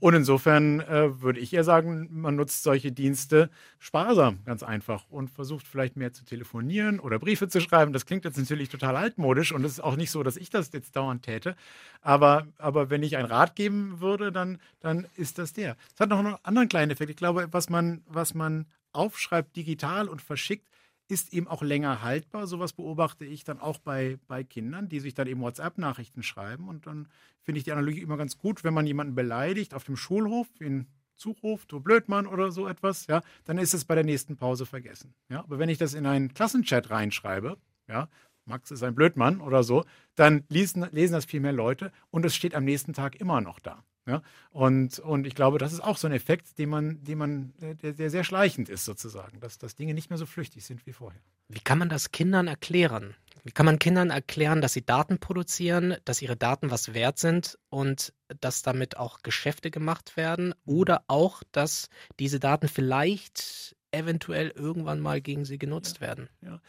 [0.00, 5.30] Und insofern äh, würde ich eher sagen, man nutzt solche Dienste sparsam, ganz einfach, und
[5.30, 7.92] versucht vielleicht mehr zu telefonieren oder Briefe zu schreiben.
[7.92, 10.70] Das klingt jetzt natürlich total altmodisch und es ist auch nicht so, dass ich das
[10.72, 11.56] jetzt dauernd täte.
[12.00, 15.76] Aber, aber wenn ich einen Rat geben würde, dann, dann ist das der.
[15.94, 17.10] Es hat noch einen anderen kleinen Effekt.
[17.10, 20.68] Ich glaube, was man, was man aufschreibt digital und verschickt,
[21.08, 22.46] ist eben auch länger haltbar.
[22.46, 26.68] Sowas beobachte ich dann auch bei, bei Kindern, die sich dann eben WhatsApp-Nachrichten schreiben.
[26.68, 27.08] Und dann
[27.42, 30.86] finde ich die Analogie immer ganz gut, wenn man jemanden beleidigt auf dem Schulhof, ihn
[31.16, 35.14] zuruft, du Blödmann oder so etwas, ja, dann ist es bei der nächsten Pause vergessen.
[35.28, 38.08] Ja, aber wenn ich das in einen Klassenchat reinschreibe, ja,
[38.46, 39.84] Max ist ein Blödmann oder so,
[40.16, 43.58] dann lesen, lesen das viel mehr Leute und es steht am nächsten Tag immer noch
[43.58, 43.84] da.
[44.06, 44.22] Ja?
[44.50, 47.92] Und, und ich glaube, das ist auch so ein Effekt, den man, den man, der,
[47.92, 51.20] der sehr schleichend ist sozusagen, dass, dass Dinge nicht mehr so flüchtig sind wie vorher.
[51.48, 53.14] Wie kann man das Kindern erklären?
[53.44, 57.58] Wie kann man Kindern erklären, dass sie Daten produzieren, dass ihre Daten was wert sind
[57.68, 60.54] und dass damit auch Geschäfte gemacht werden mhm.
[60.64, 61.88] oder auch, dass
[62.18, 66.28] diese Daten vielleicht eventuell irgendwann mal gegen sie genutzt ja, werden?
[66.40, 66.60] Ja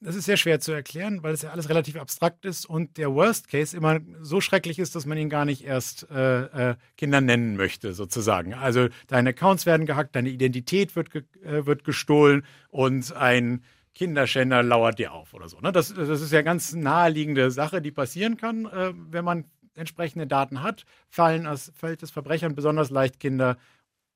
[0.00, 3.14] das ist sehr schwer zu erklären, weil es ja alles relativ abstrakt ist und der
[3.14, 7.20] Worst Case immer so schrecklich ist, dass man ihn gar nicht erst äh, äh, Kinder
[7.20, 8.52] nennen möchte, sozusagen.
[8.52, 13.62] Also deine Accounts werden gehackt, deine Identität wird, ge äh, wird gestohlen und ein
[13.94, 15.58] Kinderschänder lauert dir auf oder so.
[15.60, 15.72] Ne?
[15.72, 20.62] Das, das ist ja ganz naheliegende Sache, die passieren kann, äh, wenn man entsprechende Daten
[20.62, 23.56] hat, fallen als, fällt es Verbrechern besonders leicht, Kinder,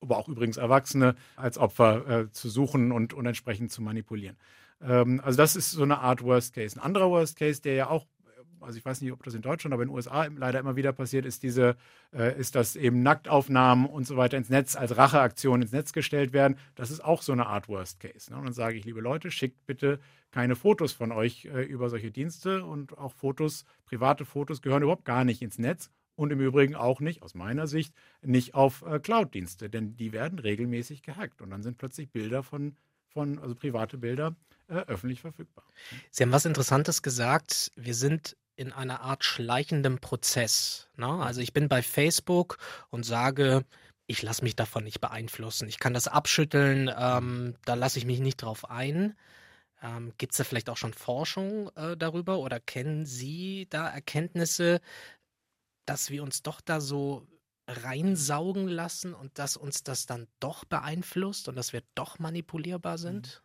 [0.03, 4.37] aber auch übrigens Erwachsene als Opfer äh, zu suchen und, und entsprechend zu manipulieren.
[4.83, 6.77] Ähm, also das ist so eine Art Worst Case.
[6.77, 8.07] Ein anderer Worst Case, der ja auch
[8.61, 10.93] also ich weiß nicht, ob das in Deutschland, aber in den USA leider immer wieder
[10.93, 11.77] passiert, ist diese,
[12.12, 16.33] äh, ist, dass eben Nacktaufnahmen und so weiter ins Netz als Racheaktion ins Netz gestellt
[16.33, 16.57] werden.
[16.75, 18.31] Das ist auch so eine Art Worst Case.
[18.31, 18.38] Ne?
[18.38, 19.99] Und dann sage ich, liebe Leute, schickt bitte
[20.31, 25.05] keine Fotos von euch äh, über solche Dienste und auch Fotos, private Fotos gehören überhaupt
[25.05, 29.01] gar nicht ins Netz und im Übrigen auch nicht, aus meiner Sicht, nicht auf äh,
[29.01, 32.77] Cloud-Dienste, denn die werden regelmäßig gehackt und dann sind plötzlich Bilder von,
[33.09, 34.37] von also private Bilder
[34.70, 35.64] äh, öffentlich verfügbar.
[36.11, 37.72] Sie haben was Interessantes gesagt.
[37.76, 40.88] Wir sind in einer Art schleichendem Prozess.
[40.96, 41.06] Ne?
[41.06, 42.59] Also ich bin bei Facebook
[42.90, 43.64] und sage,
[44.06, 45.68] ich lasse mich davon nicht beeinflussen.
[45.68, 49.16] Ich kann das abschütteln, ähm, da lasse ich mich nicht drauf ein.
[49.83, 54.80] Ähm, Gibt es da vielleicht auch schon Forschung äh, darüber oder kennen Sie da Erkenntnisse,
[55.87, 57.26] dass wir uns doch da so
[57.66, 63.42] reinsaugen lassen und dass uns das dann doch beeinflusst und dass wir doch manipulierbar sind?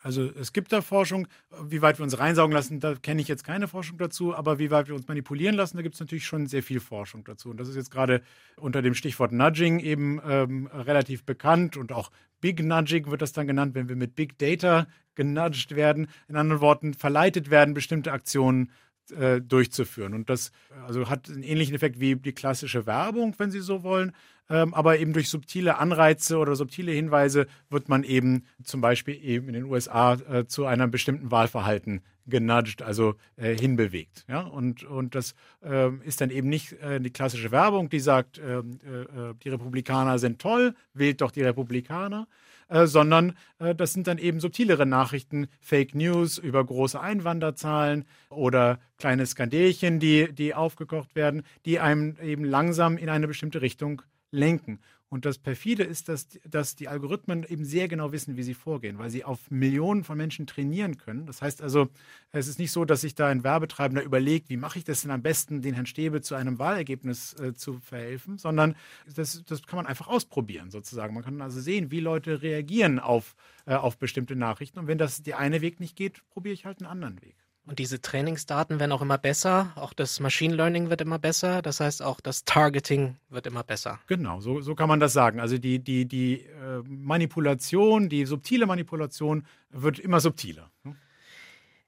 [0.00, 1.26] Also es gibt da Forschung,
[1.64, 4.70] wie weit wir uns reinsaugen lassen, da kenne ich jetzt keine Forschung dazu, aber wie
[4.70, 7.50] weit wir uns manipulieren lassen, da gibt es natürlich schon sehr viel Forschung dazu.
[7.50, 8.22] Und das ist jetzt gerade
[8.56, 13.48] unter dem Stichwort Nudging eben ähm, relativ bekannt und auch Big Nudging wird das dann
[13.48, 16.08] genannt, wenn wir mit Big Data genudged werden.
[16.28, 18.70] In anderen Worten, verleitet werden, bestimmte Aktionen
[19.10, 20.14] äh, durchzuführen.
[20.14, 20.52] Und das
[20.86, 24.12] also hat einen ähnlichen Effekt wie die klassische Werbung, wenn Sie so wollen.
[24.50, 29.48] Ähm, aber eben durch subtile Anreize oder subtile Hinweise wird man eben zum Beispiel eben
[29.48, 34.24] in den USA äh, zu einem bestimmten Wahlverhalten genudged, also äh, hinbewegt.
[34.28, 34.40] Ja?
[34.40, 38.78] Und, und das äh, ist dann eben nicht äh, die klassische Werbung, die sagt, ähm,
[38.84, 42.28] äh, äh, die Republikaner sind toll, wählt doch die Republikaner,
[42.68, 49.26] äh, sondern das sind dann eben subtilere Nachrichten, Fake News über große Einwanderzahlen oder kleine
[49.26, 54.80] Skandelchen, die, die aufgekocht werden, die einem eben langsam in eine bestimmte Richtung lenken.
[55.10, 58.98] Und das perfide ist, dass, dass die Algorithmen eben sehr genau wissen, wie sie vorgehen,
[58.98, 61.24] weil sie auf Millionen von Menschen trainieren können.
[61.24, 61.88] Das heißt also,
[62.30, 65.10] es ist nicht so, dass sich da ein Werbetreibender überlegt, wie mache ich das denn
[65.10, 68.76] am besten, den Herrn Stäbe zu einem Wahlergebnis äh, zu verhelfen, sondern
[69.14, 71.14] das, das kann man einfach ausprobieren sozusagen.
[71.14, 74.78] Man kann also sehen, wie Leute reagieren auf, äh, auf bestimmte Nachrichten.
[74.78, 77.36] Und wenn das der eine Weg nicht geht, probiere ich halt einen anderen Weg.
[77.68, 81.80] Und diese Trainingsdaten werden auch immer besser, auch das Machine Learning wird immer besser, das
[81.80, 84.00] heißt auch das Targeting wird immer besser.
[84.06, 85.38] Genau, so, so kann man das sagen.
[85.38, 90.70] Also die, die, die äh, Manipulation, die subtile Manipulation wird immer subtiler.
[90.84, 90.96] Hm?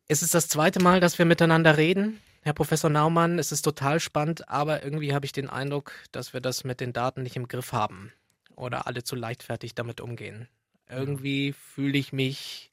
[0.06, 2.20] Es ist das zweite Mal, dass wir miteinander reden.
[2.42, 6.42] Herr Professor Naumann, es ist total spannend, aber irgendwie habe ich den Eindruck, dass wir
[6.42, 8.12] das mit den Daten nicht im Griff haben
[8.54, 10.46] oder alle zu leichtfertig damit umgehen.
[10.90, 12.69] Irgendwie fühle ich mich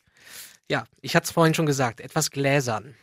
[0.70, 2.96] ja, ich hatte es vorhin schon gesagt, etwas gläsern.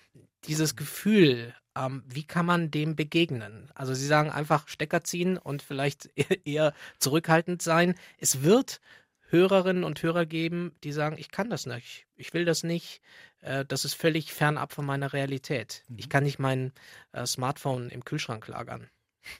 [0.46, 3.70] Dieses Gefühl, ähm, wie kann man dem begegnen?
[3.74, 6.10] Also Sie sagen einfach Stecker ziehen und vielleicht
[6.44, 7.94] eher zurückhaltend sein.
[8.18, 8.80] Es wird
[9.28, 13.00] Hörerinnen und Hörer geben, die sagen, ich kann das nicht, ich will das nicht,
[13.40, 15.82] äh, das ist völlig fernab von meiner Realität.
[15.88, 15.98] Mhm.
[15.98, 16.72] Ich kann nicht mein
[17.12, 18.88] äh, Smartphone im Kühlschrank lagern.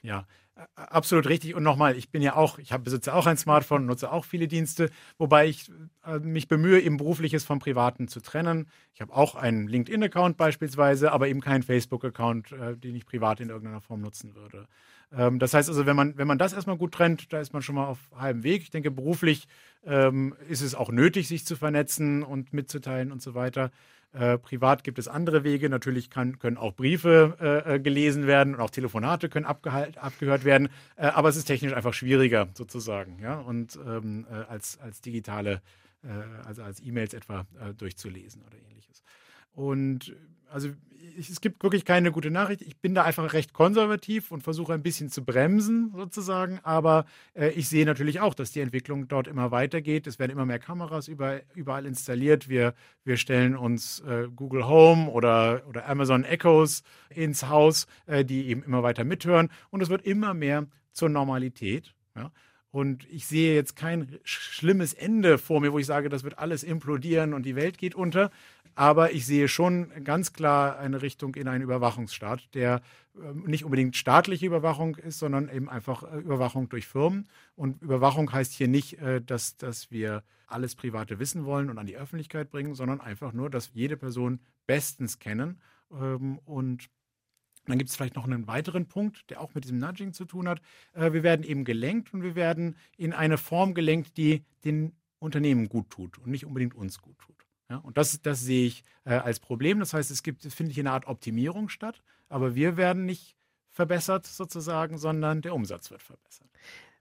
[0.01, 0.27] Ja,
[0.75, 1.53] Absolut richtig.
[1.53, 4.89] Und nochmal, ich bin ja auch, ich besitze auch ein Smartphone, nutze auch viele Dienste,
[5.17, 5.69] wobei ich
[6.05, 8.69] äh, mich bemühe, eben berufliches vom Privaten zu trennen.
[8.93, 13.49] Ich habe auch einen LinkedIn-Account beispielsweise, aber eben keinen Facebook-Account, äh, den ich privat in
[13.49, 14.67] irgendeiner Form nutzen würde.
[15.11, 17.61] Ähm, das heißt also, wenn man, wenn man das erstmal gut trennt, da ist man
[17.61, 18.61] schon mal auf halbem Weg.
[18.61, 19.47] Ich denke, beruflich
[19.85, 23.71] ähm, ist es auch nötig, sich zu vernetzen und mitzuteilen und so weiter.
[24.17, 25.69] Äh, privat gibt es andere Wege.
[25.69, 30.69] Natürlich kann, können auch Briefe äh, äh gelesen werden und auch Telefonate können abgehört werden.
[30.95, 35.61] Äh, aber es ist technisch einfach schwieriger sozusagen, ja, und ähm, äh, als, als digitale,
[36.45, 37.47] also als E-Mails etwa
[37.79, 39.01] durchzulesen oder ähnliches.
[39.55, 40.15] Und
[40.49, 40.69] also
[41.17, 42.61] ich, es gibt wirklich keine gute Nachricht.
[42.61, 46.59] Ich bin da einfach recht konservativ und versuche ein bisschen zu bremsen sozusagen.
[46.63, 50.07] Aber äh, ich sehe natürlich auch, dass die Entwicklung dort immer weitergeht.
[50.07, 52.49] Es werden immer mehr Kameras über, überall installiert.
[52.49, 58.47] Wir, wir stellen uns äh, Google Home oder, oder Amazon Echoes ins Haus, äh, die
[58.47, 59.49] eben immer weiter mithören.
[59.69, 61.93] Und es wird immer mehr zur Normalität.
[62.15, 62.31] Ja?
[62.71, 66.61] Und ich sehe jetzt kein schlimmes Ende vor mir, wo ich sage, das wird alles
[66.61, 68.31] implodieren und die Welt geht unter.
[68.75, 72.81] Aber ich sehe schon ganz klar eine Richtung in einen Überwachungsstaat, der
[73.17, 77.27] ähm, nicht unbedingt staatliche Überwachung ist, sondern eben einfach äh, Überwachung durch Firmen.
[77.55, 81.87] Und Überwachung heißt hier nicht, äh, dass, dass wir alles Private wissen wollen und an
[81.87, 85.61] die Öffentlichkeit bringen, sondern einfach nur, dass jede Person bestens kennen.
[85.91, 86.89] Ähm, und
[87.67, 90.47] dann gibt es vielleicht noch einen weiteren Punkt, der auch mit diesem Nudging zu tun
[90.47, 90.61] hat.
[90.93, 95.69] Äh, wir werden eben gelenkt und wir werden in eine Form gelenkt, die den Unternehmen
[95.69, 97.34] gut tut und nicht unbedingt uns gut tut.
[97.69, 99.79] Ja, und das, das sehe ich äh, als Problem.
[99.79, 103.35] Das heißt, es gibt, es findet hier eine Art Optimierung statt, aber wir werden nicht
[103.71, 106.47] verbessert sozusagen, sondern der Umsatz wird verbessert.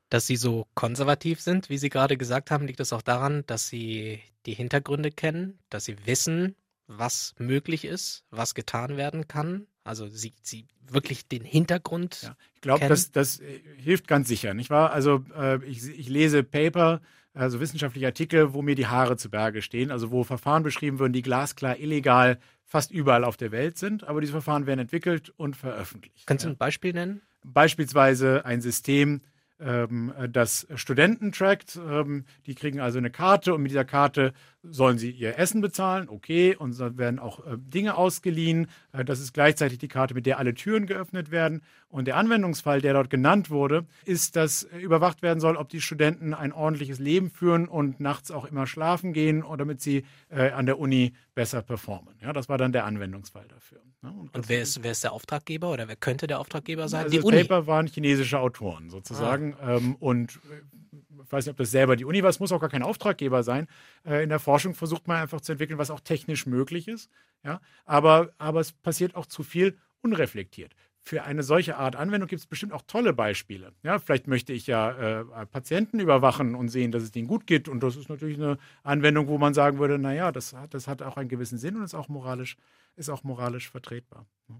[0.08, 3.68] Dass Sie so konservativ sind, wie Sie gerade gesagt haben, liegt es auch daran, dass
[3.68, 9.66] Sie die Hintergründe kennen, dass Sie wissen, was möglich ist, was getan werden kann.
[9.84, 12.22] Also Sie, Sie wirklich den Hintergrund.
[12.22, 14.92] Ja, ich glaube, das, das äh, hilft ganz sicher, nicht wahr?
[14.92, 17.00] Also äh, ich, ich lese Paper
[17.34, 21.12] also wissenschaftliche Artikel, wo mir die Haare zu Berge stehen, also wo Verfahren beschrieben würden,
[21.12, 25.56] die glasklar illegal fast überall auf der Welt sind, aber diese Verfahren werden entwickelt und
[25.56, 26.26] veröffentlicht.
[26.26, 27.20] Kannst du ein Beispiel nennen?
[27.42, 29.20] Beispielsweise ein System,
[29.60, 31.76] ähm, das Studenten trackt.
[31.76, 36.08] Ähm, die kriegen also eine Karte und mit dieser Karte sollen sie ihr Essen bezahlen,
[36.08, 38.68] okay, und dann werden auch äh, Dinge ausgeliehen.
[38.92, 41.62] Äh, das ist gleichzeitig die Karte, mit der alle Türen geöffnet werden.
[41.88, 45.80] Und der Anwendungsfall, der dort genannt wurde, ist, dass äh, überwacht werden soll, ob die
[45.80, 50.66] Studenten ein ordentliches Leben führen und nachts auch immer schlafen gehen, damit sie äh, an
[50.66, 52.14] der Uni besser performen.
[52.20, 53.80] Ja, das war dann der Anwendungsfall dafür.
[54.04, 54.12] Ne?
[54.12, 57.04] und, und wer, ist, wer ist der Auftraggeber oder wer könnte der Auftraggeber sein?
[57.04, 57.42] Also die das Uni.
[57.42, 59.54] Paper waren chinesische Autoren sozusagen.
[59.54, 59.76] Ah.
[59.76, 62.60] Ähm, und äh, ich weiß nicht, ob das selber die Uni war, es muss auch
[62.60, 63.66] gar kein Auftraggeber sein.
[64.04, 67.08] Äh, in der Forschung versucht man einfach zu entwickeln, was auch technisch möglich ist.
[67.42, 67.62] Ja?
[67.86, 70.74] Aber, aber es passiert auch zu viel unreflektiert.
[71.06, 73.72] Für eine solche Art Anwendung gibt es bestimmt auch tolle Beispiele.
[73.82, 77.68] Ja, vielleicht möchte ich ja äh, Patienten überwachen und sehen, dass es denen gut geht.
[77.68, 81.18] Und das ist natürlich eine Anwendung, wo man sagen würde, naja, das, das hat auch
[81.18, 82.56] einen gewissen Sinn und ist auch moralisch,
[82.96, 84.24] ist auch moralisch vertretbar.
[84.48, 84.56] Ja.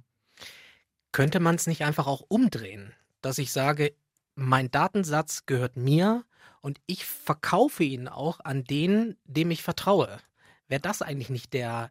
[1.13, 3.95] Könnte man es nicht einfach auch umdrehen, dass ich sage,
[4.35, 6.25] mein Datensatz gehört mir
[6.61, 10.19] und ich verkaufe ihn auch an den, dem ich vertraue?
[10.69, 11.91] Wäre das eigentlich nicht der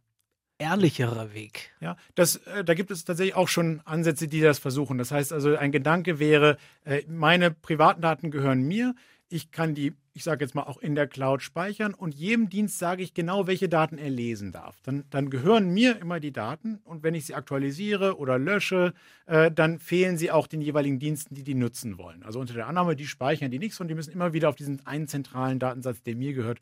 [0.63, 1.71] ehrlichere Weg?
[1.81, 4.97] Ja, das, äh, da gibt es tatsächlich auch schon Ansätze, die das versuchen.
[4.97, 8.95] Das heißt also, ein Gedanke wäre, äh, meine privaten Daten gehören mir.
[9.29, 12.79] Ich kann die, ich sage jetzt mal, auch in der Cloud speichern und jedem Dienst
[12.79, 14.77] sage ich genau, welche Daten er lesen darf.
[14.83, 18.93] Dann, dann gehören mir immer die Daten und wenn ich sie aktualisiere oder lösche,
[19.25, 22.23] äh, dann fehlen sie auch den jeweiligen Diensten, die die nutzen wollen.
[22.23, 24.85] Also unter der Annahme, die speichern die nichts und die müssen immer wieder auf diesen
[24.85, 26.59] einen zentralen Datensatz, der mir gehört,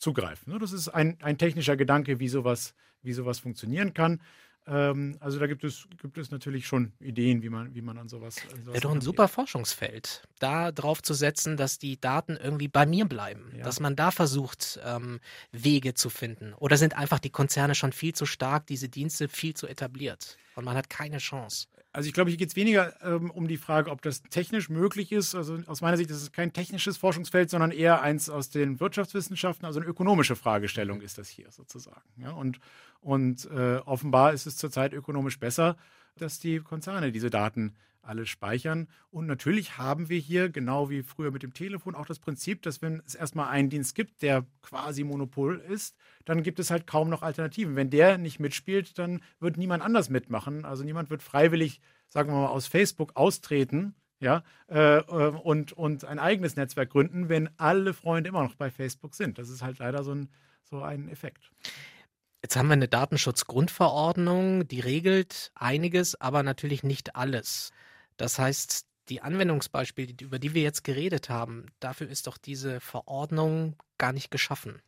[0.00, 0.52] zugreifen.
[0.52, 4.20] Ne, das ist ein, ein technischer Gedanke, wie sowas, wie sowas funktionieren kann.
[4.66, 8.08] Ähm, also da gibt es, gibt es natürlich schon Ideen, wie man, wie man an
[8.08, 8.38] sowas.
[8.52, 12.68] An sowas Wäre doch ein super Forschungsfeld, da drauf zu setzen, dass die Daten irgendwie
[12.68, 13.64] bei mir bleiben, ja.
[13.64, 15.20] dass man da versucht, ähm,
[15.52, 16.54] Wege zu finden.
[16.54, 20.64] Oder sind einfach die Konzerne schon viel zu stark, diese Dienste viel zu etabliert und
[20.64, 21.68] man hat keine Chance?
[21.92, 25.10] Also ich glaube, hier geht es weniger ähm, um die Frage, ob das technisch möglich
[25.10, 25.34] ist.
[25.34, 29.66] Also aus meiner Sicht ist es kein technisches Forschungsfeld, sondern eher eins aus den Wirtschaftswissenschaften.
[29.66, 32.02] Also eine ökonomische Fragestellung ist das hier sozusagen.
[32.16, 32.30] Ja?
[32.30, 32.60] Und,
[33.00, 35.76] und äh, offenbar ist es zurzeit ökonomisch besser,
[36.16, 38.88] dass die Konzerne diese Daten alle speichern.
[39.10, 42.82] Und natürlich haben wir hier, genau wie früher mit dem Telefon, auch das Prinzip, dass
[42.82, 47.08] wenn es erstmal einen Dienst gibt, der quasi Monopol ist, dann gibt es halt kaum
[47.08, 47.76] noch Alternativen.
[47.76, 50.64] Wenn der nicht mitspielt, dann wird niemand anders mitmachen.
[50.64, 53.94] Also niemand wird freiwillig, sagen wir mal, aus Facebook austreten.
[54.22, 58.70] Ja, äh, äh, und, und ein eigenes Netzwerk gründen, wenn alle Freunde immer noch bei
[58.70, 59.38] Facebook sind.
[59.38, 60.28] Das ist halt leider so ein,
[60.62, 61.50] so ein Effekt.
[62.42, 67.70] Jetzt haben wir eine Datenschutzgrundverordnung, die regelt einiges, aber natürlich nicht alles.
[68.20, 73.76] Das heißt, die Anwendungsbeispiele, über die wir jetzt geredet haben, dafür ist doch diese Verordnung
[73.96, 74.82] gar nicht geschaffen.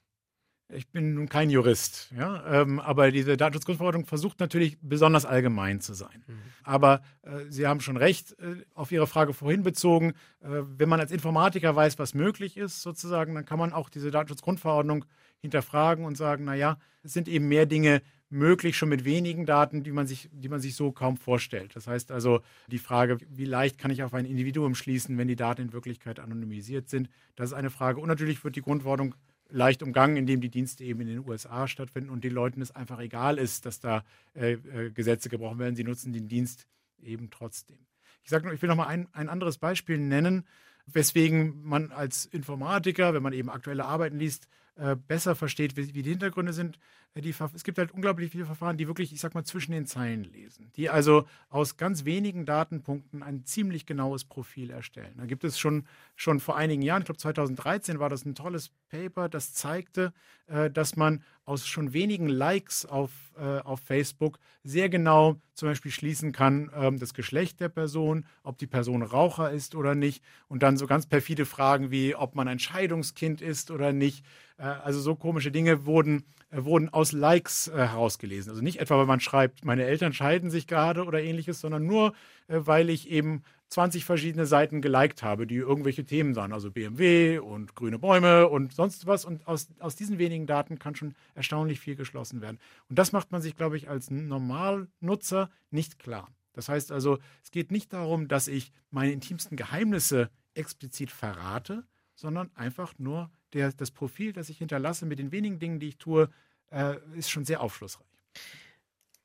[0.68, 5.94] Ich bin nun kein Jurist, ja, ähm, aber diese Datenschutzgrundverordnung versucht natürlich besonders allgemein zu
[5.94, 6.24] sein.
[6.26, 6.38] Mhm.
[6.62, 11.00] Aber äh, Sie haben schon recht, äh, auf Ihre Frage vorhin bezogen, äh, wenn man
[11.00, 15.06] als Informatiker weiß, was möglich ist, sozusagen, dann kann man auch diese Datenschutzgrundverordnung
[15.40, 19.92] hinterfragen und sagen, naja, es sind eben mehr Dinge möglich, schon mit wenigen Daten, die
[19.92, 21.76] man sich, die man sich so kaum vorstellt.
[21.76, 25.36] Das heißt also, die Frage, wie leicht kann ich auf ein Individuum schließen, wenn die
[25.36, 28.00] Daten in Wirklichkeit anonymisiert sind, das ist eine Frage.
[28.00, 29.14] Und natürlich wird die Grundverordnung
[29.48, 32.98] leicht umgangen, indem die Dienste eben in den USA stattfinden und den Leuten es einfach
[32.98, 34.02] egal ist, dass da
[34.34, 35.76] äh, äh, Gesetze gebrochen werden.
[35.76, 36.66] Sie nutzen den Dienst
[37.02, 37.78] eben trotzdem.
[38.24, 40.46] Ich sage nur, ich will noch mal ein, ein anderes Beispiel nennen,
[40.86, 46.02] weswegen man als Informatiker, wenn man eben aktuelle Arbeiten liest, äh, besser versteht, wie, wie,
[46.02, 46.78] die Hintergründe sind.
[47.14, 49.86] Äh, die, es gibt halt unglaublich viele Verfahren, die wirklich, ich sag mal, zwischen den
[49.86, 55.14] Zeilen lesen, die also aus ganz wenigen Datenpunkten ein ziemlich genaues Profil erstellen.
[55.16, 58.70] Da gibt es schon, schon vor einigen Jahren, ich glaube 2013 war das ein tolles
[58.88, 60.12] Paper, das zeigte,
[60.46, 65.90] äh, dass man aus schon wenigen Likes auf, äh, auf Facebook sehr genau zum Beispiel
[65.90, 70.62] schließen kann, ähm, das Geschlecht der Person, ob die Person Raucher ist oder nicht und
[70.62, 74.24] dann so ganz perfide Fragen wie, ob man ein Scheidungskind ist oder nicht.
[74.58, 78.50] Äh, also so komische Dinge wurden, äh, wurden aus Likes äh, herausgelesen.
[78.50, 82.12] Also nicht etwa, weil man schreibt, meine Eltern scheiden sich gerade oder ähnliches, sondern nur,
[82.48, 83.42] weil ich eben
[83.72, 88.74] 20 verschiedene Seiten geliked habe, die irgendwelche Themen sahen, also BMW und grüne Bäume und
[88.74, 89.24] sonst was.
[89.24, 92.58] Und aus, aus diesen wenigen Daten kann schon erstaunlich viel geschlossen werden.
[92.90, 96.28] Und das macht man sich, glaube ich, als Normalnutzer nicht klar.
[96.52, 102.50] Das heißt also, es geht nicht darum, dass ich meine intimsten Geheimnisse explizit verrate, sondern
[102.54, 106.28] einfach nur der, das Profil, das ich hinterlasse mit den wenigen Dingen, die ich tue,
[106.70, 108.06] äh, ist schon sehr aufschlussreich.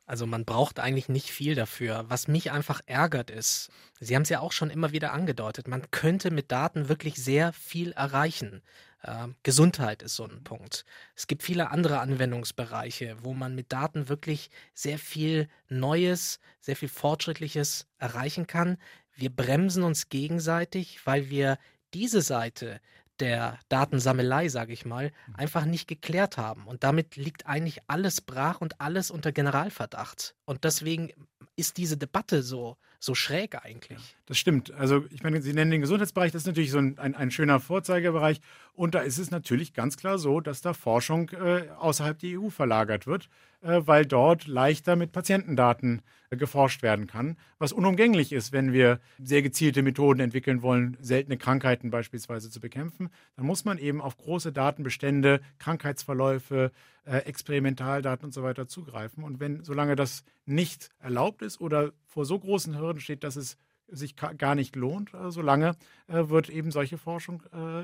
[0.08, 2.06] Also man braucht eigentlich nicht viel dafür.
[2.08, 5.90] Was mich einfach ärgert ist, Sie haben es ja auch schon immer wieder angedeutet, man
[5.92, 8.62] könnte mit Daten wirklich sehr viel erreichen.
[9.02, 10.86] Äh, Gesundheit ist so ein Punkt.
[11.16, 16.90] Es gibt viele andere Anwendungsbereiche, wo man mit Daten wirklich sehr viel Neues, sehr viel
[16.90, 18.78] Fortschrittliches erreichen kann.
[19.16, 21.58] Wir bremsen uns gegenseitig, weil wir
[21.94, 22.80] diese Seite
[23.20, 25.36] der Datensammelei, sage ich mal, mhm.
[25.36, 26.66] einfach nicht geklärt haben.
[26.68, 30.36] Und damit liegt eigentlich alles brach und alles unter Generalverdacht.
[30.46, 31.12] Und deswegen
[31.56, 33.98] ist diese Debatte so, so schräg eigentlich.
[33.98, 34.72] Ja, das stimmt.
[34.72, 37.60] Also ich meine, Sie nennen den Gesundheitsbereich, das ist natürlich so ein, ein, ein schöner
[37.60, 38.40] Vorzeigebereich.
[38.74, 42.50] Und da ist es natürlich ganz klar so, dass da Forschung äh, außerhalb der EU
[42.50, 43.30] verlagert wird.
[43.62, 49.00] Äh, weil dort leichter mit Patientendaten äh, geforscht werden kann, was unumgänglich ist, wenn wir
[49.18, 53.10] sehr gezielte Methoden entwickeln wollen, seltene Krankheiten beispielsweise zu bekämpfen.
[53.36, 56.72] Dann muss man eben auf große Datenbestände, Krankheitsverläufe,
[57.06, 59.24] äh, Experimentaldaten und so weiter zugreifen.
[59.24, 63.58] Und wenn, solange das nicht erlaubt ist oder vor so großen Hürden steht, dass es
[63.88, 67.44] sich gar nicht lohnt, solange wird eben solche Forschung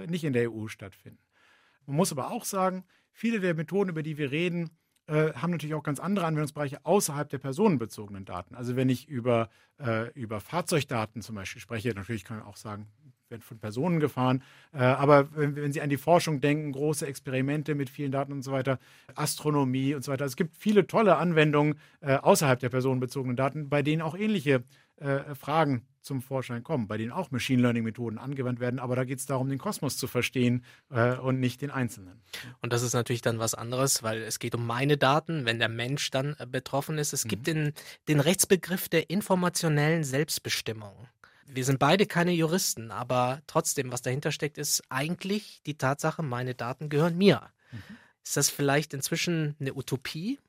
[0.09, 1.23] nicht in der EU stattfinden.
[1.85, 2.83] Man muss aber auch sagen,
[3.13, 4.69] viele der Methoden, über die wir reden,
[5.07, 8.55] äh, haben natürlich auch ganz andere Anwendungsbereiche außerhalb der personenbezogenen Daten.
[8.55, 12.87] Also wenn ich über, äh, über Fahrzeugdaten zum Beispiel spreche, natürlich kann man auch sagen,
[13.29, 14.43] werden von Personen gefahren.
[14.71, 18.43] Äh, aber wenn, wenn, Sie an die Forschung denken, große Experimente mit vielen Daten und
[18.43, 18.79] so weiter,
[19.15, 20.25] Astronomie und so weiter.
[20.25, 24.63] Es gibt viele tolle Anwendungen äh, außerhalb der personenbezogenen Daten, bei denen auch ähnliche
[24.97, 29.19] äh, Fragen zum Vorschein kommen, bei denen auch Machine Learning-Methoden angewandt werden, aber da geht
[29.19, 32.21] es darum, den Kosmos zu verstehen äh, und nicht den Einzelnen.
[32.61, 35.69] Und das ist natürlich dann was anderes, weil es geht um meine Daten, wenn der
[35.69, 37.13] Mensch dann äh, betroffen ist.
[37.13, 37.29] Es mhm.
[37.29, 37.73] gibt den,
[38.07, 41.07] den Rechtsbegriff der informationellen Selbstbestimmung.
[41.45, 46.55] Wir sind beide keine Juristen, aber trotzdem, was dahinter steckt, ist eigentlich die Tatsache, meine
[46.55, 47.49] Daten gehören mir.
[47.71, 47.97] Mhm.
[48.23, 50.39] Ist das vielleicht inzwischen eine Utopie?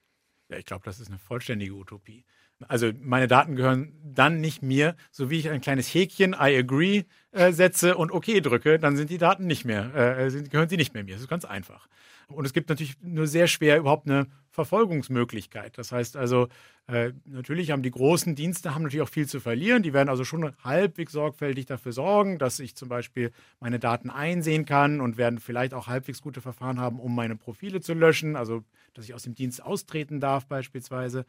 [0.48, 2.24] Ja, ich glaube, das ist eine vollständige Utopie.
[2.68, 7.04] Also meine Daten gehören dann nicht mir, so wie ich ein kleines Häkchen, I agree,
[7.32, 10.76] äh, setze und OK drücke, dann sind die Daten nicht mehr, äh, sind, gehören sie
[10.76, 11.14] nicht mehr mir.
[11.14, 11.88] Das ist ganz einfach.
[12.28, 15.76] Und es gibt natürlich nur sehr schwer überhaupt eine Verfolgungsmöglichkeit.
[15.76, 16.48] Das heißt also,
[16.86, 19.82] äh, natürlich haben die großen Dienste haben natürlich auch viel zu verlieren.
[19.82, 24.64] Die werden also schon halbwegs sorgfältig dafür sorgen, dass ich zum Beispiel meine Daten einsehen
[24.64, 28.62] kann und werden vielleicht auch halbwegs gute Verfahren haben, um meine Profile zu löschen, also
[28.94, 31.26] dass ich aus dem Dienst austreten darf beispielsweise.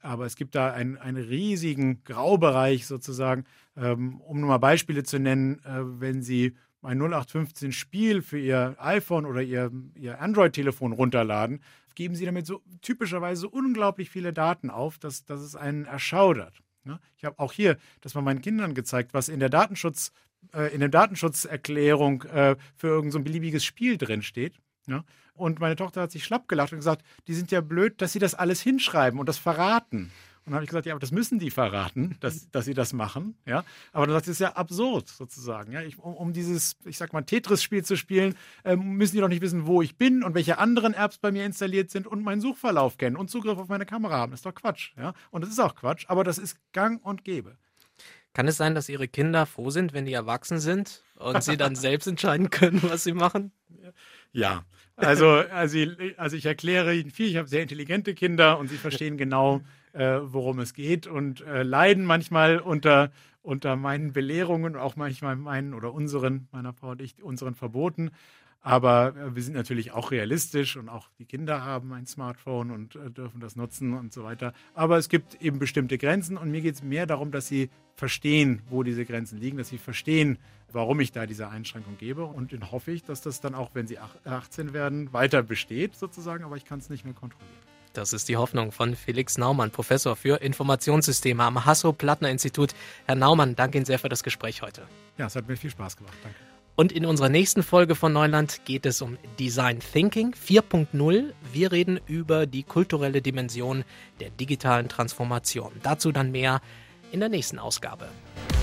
[0.00, 3.44] Aber es gibt da einen, einen riesigen Graubereich sozusagen.
[3.76, 8.76] Ähm, um nur mal Beispiele zu nennen, äh, wenn Sie ein 0815 Spiel für Ihr
[8.78, 11.60] iPhone oder Ihr, Ihr Android-Telefon runterladen,
[11.94, 16.62] geben Sie damit so typischerweise so unglaublich viele Daten auf, dass, dass es einen erschaudert.
[16.84, 17.00] Ne?
[17.16, 20.12] Ich habe auch hier das mal meinen Kindern gezeigt, was in der Datenschutz,
[20.52, 24.60] äh, in der Datenschutzerklärung äh, für irgendein so beliebiges Spiel drinsteht.
[24.86, 25.04] Ja?
[25.34, 28.18] Und meine Tochter hat sich schlapp gelacht und gesagt, die sind ja blöd, dass sie
[28.18, 30.12] das alles hinschreiben und das verraten.
[30.44, 32.92] Und dann habe ich gesagt, ja, aber das müssen die verraten, dass, dass sie das
[32.92, 33.34] machen.
[33.46, 33.64] Ja?
[33.92, 35.72] Aber dann sagt sie, das ist ja absurd sozusagen.
[35.72, 35.80] Ja?
[35.80, 39.40] Ich, um, um, dieses, ich sag mal, Tetris-Spiel zu spielen, äh, müssen die doch nicht
[39.40, 42.98] wissen, wo ich bin und welche anderen Apps bei mir installiert sind und meinen Suchverlauf
[42.98, 44.32] kennen und Zugriff auf meine Kamera haben.
[44.32, 44.92] Das ist doch Quatsch.
[44.98, 45.14] Ja?
[45.30, 47.56] Und das ist auch Quatsch, aber das ist gang und gäbe.
[48.34, 51.74] Kann es sein, dass Ihre Kinder froh sind, wenn die erwachsen sind und sie dann
[51.76, 53.52] selbst entscheiden können, was sie machen?
[54.34, 54.64] Ja,
[54.96, 55.78] also, also,
[56.18, 57.28] also ich erkläre Ihnen viel.
[57.28, 61.62] Ich habe sehr intelligente Kinder und sie verstehen genau, äh, worum es geht und äh,
[61.62, 63.10] leiden manchmal unter,
[63.42, 68.10] unter meinen Belehrungen, auch manchmal meinen oder unseren, meiner Frau und ich, unseren Verboten.
[68.64, 72.96] Aber äh, wir sind natürlich auch realistisch und auch die Kinder haben ein Smartphone und
[72.96, 74.54] äh, dürfen das nutzen und so weiter.
[74.74, 78.62] Aber es gibt eben bestimmte Grenzen und mir geht es mehr darum, dass sie verstehen,
[78.70, 80.38] wo diese Grenzen liegen, dass sie verstehen,
[80.72, 82.24] warum ich da diese Einschränkung gebe.
[82.24, 86.42] Und dann hoffe ich, dass das dann auch, wenn sie 18 werden, weiter besteht sozusagen,
[86.42, 87.52] aber ich kann es nicht mehr kontrollieren.
[87.92, 92.74] Das ist die Hoffnung von Felix Naumann, Professor für Informationssysteme am Hasso-Plattner-Institut.
[93.04, 94.82] Herr Naumann, danke Ihnen sehr für das Gespräch heute.
[95.16, 96.16] Ja, es hat mir viel Spaß gemacht.
[96.22, 96.53] Danke.
[96.76, 101.32] Und in unserer nächsten Folge von Neuland geht es um Design Thinking 4.0.
[101.52, 103.84] Wir reden über die kulturelle Dimension
[104.18, 105.72] der digitalen Transformation.
[105.82, 106.60] Dazu dann mehr
[107.12, 108.08] in der nächsten Ausgabe.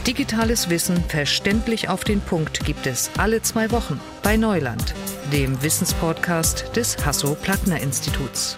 [0.05, 4.93] Digitales Wissen verständlich auf den Punkt gibt es alle zwei Wochen bei Neuland,
[5.31, 8.57] dem Wissenspodcast des Hasso-Plattner-Instituts.